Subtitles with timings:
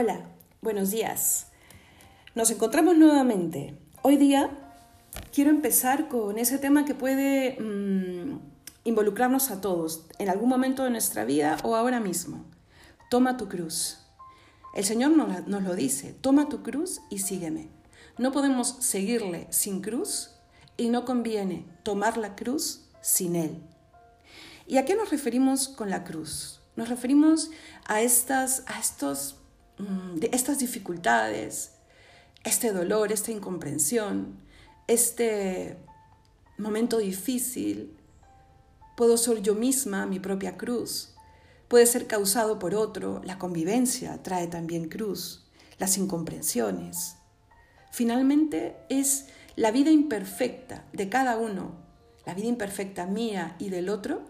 [0.00, 0.20] Hola,
[0.62, 1.48] buenos días.
[2.36, 3.76] Nos encontramos nuevamente.
[4.02, 4.48] Hoy día
[5.34, 8.38] quiero empezar con ese tema que puede mmm,
[8.84, 12.44] involucrarnos a todos en algún momento de nuestra vida o ahora mismo.
[13.10, 13.98] Toma tu cruz.
[14.72, 17.68] El Señor nos, lo dice, toma tu cruz y sígueme.
[18.18, 20.30] No podemos seguirle sin cruz
[20.76, 23.60] y no conviene tomar la cruz sin Él.
[24.64, 26.60] ¿Y a qué nos referimos con la cruz?
[26.76, 27.50] Nos referimos
[27.84, 29.47] a, estas, a estos Mm,
[29.78, 31.72] de estas dificultades,
[32.44, 34.40] este dolor, esta incomprensión,
[34.86, 35.76] este
[36.56, 37.96] momento difícil,
[38.96, 41.14] puedo ser yo misma mi propia cruz,
[41.68, 45.46] puede ser causado por otro, la convivencia trae también cruz,
[45.78, 47.16] las incomprensiones.
[47.92, 51.72] Finalmente es la vida imperfecta de cada uno,
[52.26, 54.22] la vida imperfecta mía y del otro,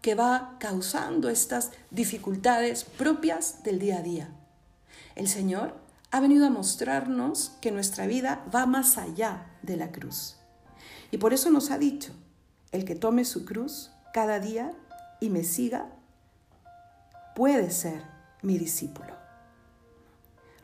[0.00, 4.43] que va causando estas dificultades propias del día a día.
[5.14, 5.74] El Señor
[6.10, 10.36] ha venido a mostrarnos que nuestra vida va más allá de la cruz.
[11.10, 12.12] Y por eso nos ha dicho,
[12.72, 14.72] el que tome su cruz cada día
[15.20, 15.90] y me siga,
[17.34, 18.02] puede ser
[18.42, 19.14] mi discípulo.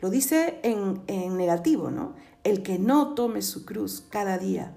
[0.00, 2.14] Lo dice en, en, negativo, ¿no?
[2.44, 4.76] El que no tome su cruz cada día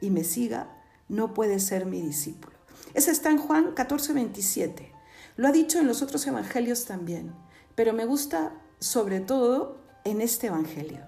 [0.00, 2.56] y me siga, no puede ser mi discípulo.
[2.94, 4.95] Ese está en Juan 14, 27.
[5.36, 7.34] Lo ha dicho en los otros evangelios también,
[7.74, 11.00] pero me gusta sobre todo en este Evangelio.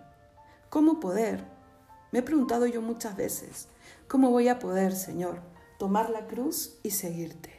[0.69, 1.45] ¿Cómo poder?
[2.13, 3.69] Me he preguntado yo muchas veces,
[4.07, 5.41] ¿cómo voy a poder, Señor,
[5.79, 7.59] tomar la cruz y seguirte?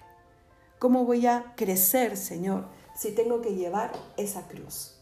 [0.77, 4.95] ¿Cómo voy a crecer, Señor, si tengo que llevar esa cruz?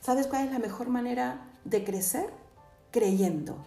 [0.00, 2.30] ¿Sabes cuál es la mejor manera de crecer?
[2.90, 3.62] Creyendo.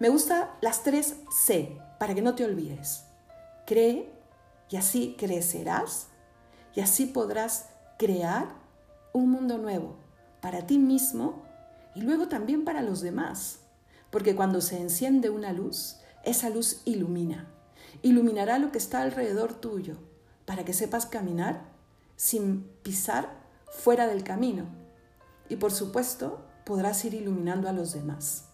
[0.00, 3.04] Me gustan las tres C, para que no te olvides.
[3.66, 4.12] Cree
[4.68, 6.08] y así crecerás
[6.76, 8.54] y así podrás crear
[9.12, 9.96] un mundo nuevo
[10.40, 11.42] para ti mismo
[11.94, 13.60] y luego también para los demás.
[14.10, 17.48] Porque cuando se enciende una luz, esa luz ilumina.
[18.02, 19.96] Iluminará lo que está alrededor tuyo
[20.44, 21.64] para que sepas caminar
[22.14, 23.30] sin pisar
[23.70, 24.66] fuera del camino.
[25.48, 28.48] Y por supuesto, podrás ir iluminando a los demás.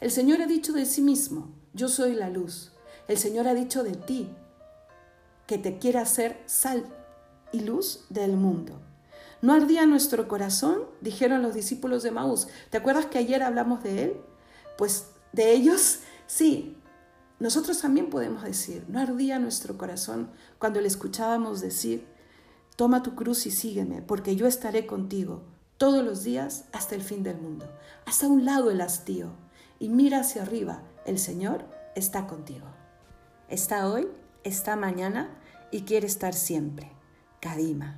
[0.00, 2.72] El Señor ha dicho de sí mismo, yo soy la luz.
[3.08, 4.30] El Señor ha dicho de ti
[5.46, 6.86] que te quiere hacer sal
[7.54, 8.80] y luz del mundo.
[9.40, 10.86] ¿No ardía nuestro corazón?
[11.00, 12.48] Dijeron los discípulos de Maús.
[12.70, 14.16] ¿Te acuerdas que ayer hablamos de él?
[14.76, 16.76] Pues de ellos, sí.
[17.38, 22.06] Nosotros también podemos decir, ¿no ardía nuestro corazón cuando le escuchábamos decir,
[22.74, 25.42] toma tu cruz y sígueme, porque yo estaré contigo
[25.78, 27.70] todos los días hasta el fin del mundo?
[28.04, 29.30] Hasta un lado el hastío
[29.78, 32.66] y mira hacia arriba, el Señor está contigo.
[33.48, 34.08] Está hoy,
[34.42, 35.38] está mañana
[35.70, 36.90] y quiere estar siempre.
[37.44, 37.92] Kadima.